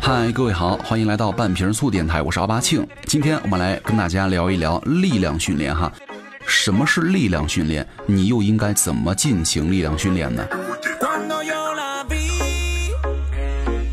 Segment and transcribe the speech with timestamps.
[0.00, 2.86] 嗨，各位好，欢迎来到半瓶醋电台，我是奥巴庆。
[3.04, 5.92] 今天我们来跟大家聊一聊力量训练哈。
[6.46, 7.86] 什么是力量训练？
[8.06, 10.42] 你又应该怎么进行力量训练呢？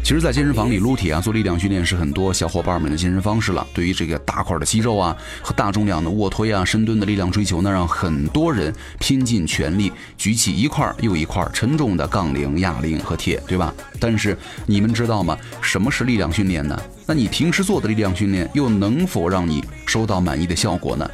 [0.10, 3.68] 其实，在健身房里撸铁啊，做力量训练是很多小伙伴们的健身方式了。
[3.76, 13.72] 对于这个大块的肌肉啊和大重量的卧推啊、深蹲的力量追求呢，让很多人拼尽全力举起一块又一块沉重的杠铃、哑铃和铁，对吧？
[14.00, 14.36] 但是
[14.66, 15.38] 你们知道吗？
[15.62, 16.76] 什么是力量训练呢？
[17.06, 21.08] 那你平时做的力量训练又能否让你收到满意的效果呢？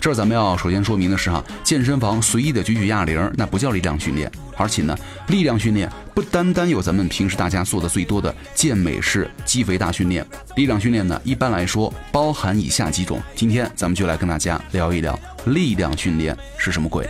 [0.00, 4.30] 这儿咱们要首先说明的是哈，健身房随意的举举哑铃，那不叫力量训练。
[4.56, 4.96] 而且呢，
[5.28, 10.24] 力量训练不单单有咱们平时大家做的最多的健美式肌肥大训练，
[10.56, 13.20] 力量训练呢，一般来说包含以下几种。
[13.34, 17.08] 今天咱们就来跟大家聊一聊力量训练是什么鬼。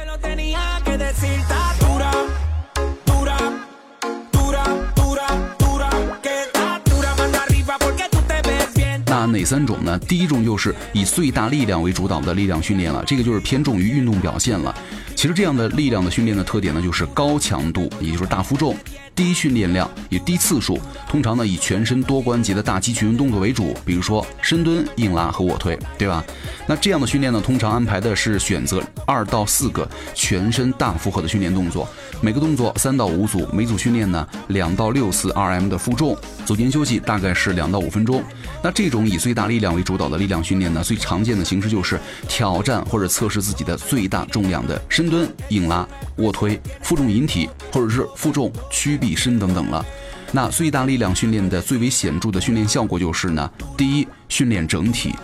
[9.27, 9.99] 哪三种呢？
[10.01, 14.74] 第一种就是以最大力量为主导的力量训练了，这个就是偏重于运动表现了。
[15.15, 18.77] 其实这样的力量的训练的特点呢，就是高强度，也就是大负重。
[19.19, 26.24] 低训练量也低次数，通常呢以全身多关节的大肌群动作为主，比如说深蹲、硬拉和卧推，对吧？
[26.69, 31.89] 那这样的训练呢，通常安排的是选择二到四个全身大负荷的训练动作，
[32.21, 38.23] 每个动作三到五组，每组训练呢两到六次 RM 的负重，组间休息大概是两到五分钟。
[38.63, 45.85] 那这种以最大力量为主导的力量训练呢，最常见的形式就是挑战或者测试自己的最大重量的深蹲、硬拉、
[46.19, 49.07] 卧推、负重引体或者是负重曲臂。
[49.09, 49.82] 臂身等等了，
[50.32, 55.15] 那最大力量训练的最为显著的训练效果就是呢，第一，训练整体，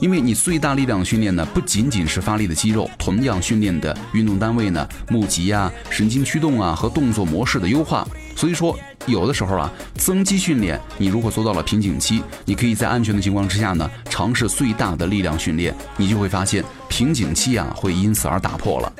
[0.00, 8.08] 因为你最大力量训练呢，不仅仅是发力的肌肉，同样训练的运动单位呢，募集啊、神经驱动啊和动作模式的优化。
[8.34, 18.90] 所以说，有的时候啊，增肌训练你如果做到了瓶颈期，你可以在安全的情况之下呢，尝试最大的力量训练，你就会发现瓶颈期啊会因此而打破了。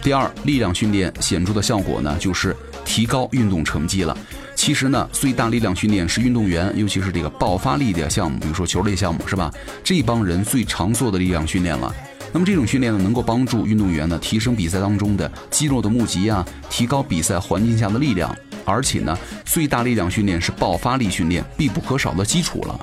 [0.00, 2.56] 第二，力量训练显著的效果呢，就是
[2.90, 4.16] 提高运动成绩了。
[4.56, 9.48] 其实呢，最大力量训练是运动员，尤其是这个爆发力的项目，比如说球类项目，是吧？
[9.84, 11.94] 这帮人最常做的力量训练了。
[12.32, 18.36] 那么这种训练呢，能够帮助运动员呢提升比赛当中的肌肉的募集啊，提高比赛环境下的力量。
[18.64, 22.76] 而且呢，最大力量训练是爆发力训练必不可少的基础了。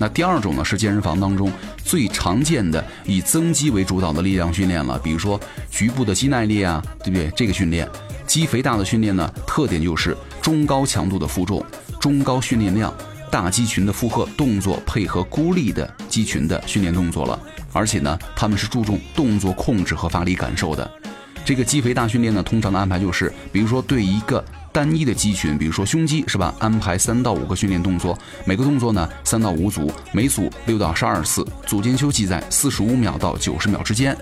[0.00, 1.52] 那第二种呢，是健身房当中
[1.84, 5.40] 最常见的以增肌为主导的力量训练了，比如说
[5.70, 7.30] 局部的肌耐力啊，对不对？
[7.36, 7.88] 这个训练，
[8.30, 11.60] 肌肥大的训练呢，特点就是中高强度的负重、
[11.98, 12.94] 中高训练量、
[13.28, 17.36] 大肌群的负荷动作配合孤立的肌群的训练动作了。
[17.72, 20.88] 而且呢，他们是注重动作控制和发力感受的。
[21.44, 24.44] 这个肌肥大训练呢，通常的安排就是，比如说对一个。
[24.72, 26.54] 单一的肌群，比如说胸肌，是吧？
[26.60, 34.16] 安排三到五个训练动作，每个动作呢三到五组，每组六到十二次，组间休息在四十五秒到九十秒之间。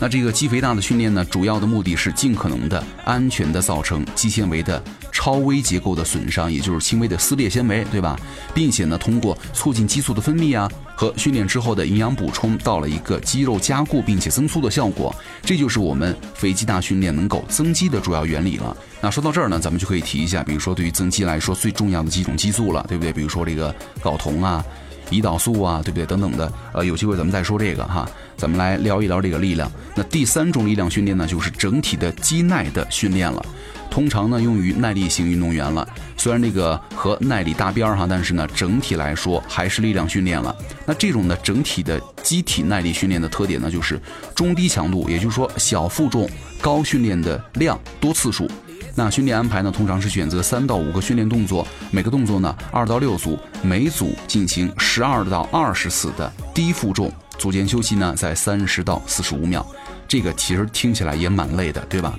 [0.00, 4.82] 那这个肌肥大的训练呢，主要的目的是尽可能的安全的造成肌纤维的
[5.12, 8.18] 超微结构的损伤，也就是轻微的撕裂纤维，对吧？
[8.52, 15.14] 并且呢，通过促进激素的分泌啊和训练之后的营养补充，到了一个肌肉加固并且增粗的效果。
[15.42, 18.76] 这就是我们肥肌大训练能够增肌的主要原理了。
[19.00, 23.12] 那说到这儿呢，咱们就可以提一下，比如说对于增肌来说最重要的几种激素了，对不对？
[23.12, 23.72] 比如说这个
[24.02, 24.64] 睾酮啊。
[25.10, 26.06] 胰岛素啊，对不对？
[26.06, 28.08] 等等的，呃，有机会咱们再说这个哈。
[28.36, 29.70] 咱们来聊一聊这个力量。
[29.94, 33.44] 那第三种力量训练呢，就是整体的肌耐的训练了。
[33.90, 35.88] 通常呢，用于耐力型运动员了。
[36.16, 40.54] 虽然这个和耐力搭边儿哈，但是呢，整体来说还是力量训练了。
[40.84, 44.00] 那这种呢，整体的机体耐力训练的特点呢，就是
[44.34, 46.28] 中低强度，也就是说小负重、
[46.60, 48.50] 高训练的量、多次数。
[48.96, 59.66] 那训练安排呢，通常是选择三到五个训练动作，每个动作呢二到六组，每组进行十二到二十次的低负重，组间休息呢在三十到四十五秒。
[60.06, 62.16] 这个其实听起来也蛮累的，对吧？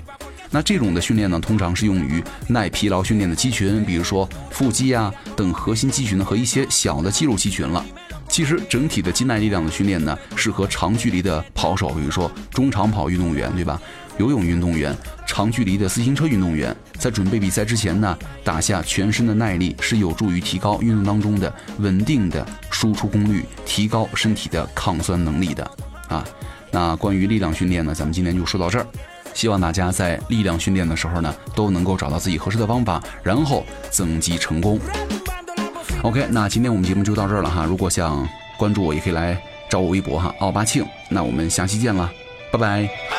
[0.50, 7.84] 那这种的训练呢，通常是用于耐疲劳训练的肌群，比如说腹肌啊等核心肌群和一些小的肌肉肌群了。
[8.28, 13.80] 其实整体的肌耐力量的训练呢，适合长距离的跑手，比如说中长跑运动员，对吧？
[14.18, 14.96] 游泳运动员。
[15.26, 25.70] 长距离的自行车运动员在准备比赛之前呢，打下全身的耐力是有助于提高运动当中的稳定的输出功率，提高身体的抗酸能力的
[26.08, 26.24] 啊。
[26.70, 28.86] 那关于力量训练呢，咱们今天就说到这儿。
[29.34, 34.80] 希望大家在力量训练的时候呢，都能够找到自己合适的方法，然后增肌成功。
[36.02, 37.66] OK，那今天我们节目就到这儿了哈。
[37.66, 38.26] 如果想
[38.56, 40.86] 关注我，也可以来找我微博哈，奥巴庆。
[41.10, 42.10] 那我们下期见了，
[42.50, 43.15] 拜拜。